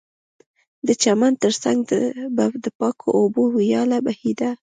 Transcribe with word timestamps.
د 0.87 0.89
چمن 1.03 1.33
ترڅنګ 1.43 1.79
به 2.35 2.45
د 2.65 2.67
پاکو 2.79 3.07
اوبو 3.19 3.41
ویاله 3.55 3.97
بهېده 4.05 4.49